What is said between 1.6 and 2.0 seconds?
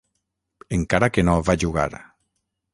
jugar.